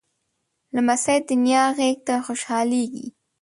[0.75, 3.07] لمسی د نیا غېږ ته خوشحالېږي.